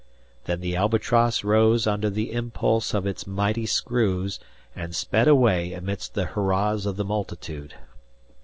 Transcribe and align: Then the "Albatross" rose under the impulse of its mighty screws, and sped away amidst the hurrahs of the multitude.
Then 0.45 0.61
the 0.61 0.75
"Albatross" 0.75 1.43
rose 1.43 1.85
under 1.85 2.09
the 2.09 2.31
impulse 2.31 2.95
of 2.95 3.05
its 3.05 3.27
mighty 3.27 3.67
screws, 3.67 4.39
and 4.75 4.95
sped 4.95 5.27
away 5.27 5.73
amidst 5.73 6.15
the 6.15 6.25
hurrahs 6.25 6.87
of 6.87 6.95
the 6.95 7.05
multitude. 7.05 7.75